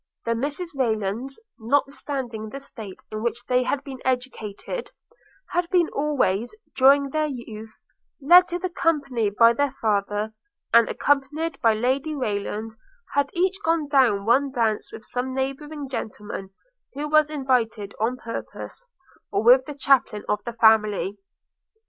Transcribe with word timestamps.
The 0.25 0.31
Mrs 0.31 0.73
Raylands, 0.75 1.37
notwithstanding 1.59 2.49
the 2.49 2.59
state 2.59 3.03
in 3.11 3.21
which 3.21 3.45
they 3.45 3.61
had 3.61 3.83
been 3.83 3.99
educated, 4.03 4.89
had 5.51 5.69
been 5.69 5.89
always, 5.89 6.55
during 6.75 7.11
their 7.11 7.27
youth, 7.27 7.77
led 8.19 8.47
to 8.47 8.57
the 8.57 8.71
company 8.71 9.29
by 9.29 9.53
their 9.53 9.75
father, 9.79 10.33
and 10.73 10.89
accompanied 10.89 11.61
by 11.61 11.75
Lady 11.75 12.15
Rayland, 12.15 12.75
had 13.13 13.29
each 13.33 13.61
gone 13.63 13.87
down 13.89 14.25
one 14.25 14.49
dance 14.51 14.91
with 14.91 15.05
some 15.05 15.35
neighbouring 15.35 15.87
gentleman 15.87 16.49
who 16.93 17.07
was 17.07 17.29
invited 17.29 17.93
on 17.99 18.17
purpose, 18.17 18.87
or 19.31 19.43
with 19.43 19.65
the 19.65 19.75
chaplain 19.75 20.25
of 20.27 20.43
the 20.45 20.53
family. 20.53 21.19